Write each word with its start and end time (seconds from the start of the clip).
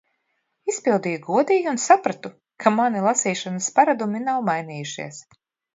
Izpildīju 0.71 1.19
godīgi 1.27 1.69
un 1.73 1.77
sapratu, 1.85 2.33
ka 2.65 2.75
mani 2.81 3.07
lasīšanas 3.09 3.73
paradumi 3.79 4.25
nav 4.31 4.45
mainījušies. 4.51 5.27